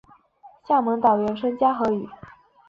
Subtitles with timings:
[0.67, 2.09] 厦门岛原称嘉禾屿。